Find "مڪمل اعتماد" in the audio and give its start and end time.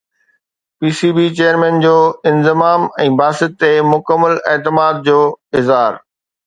3.95-4.95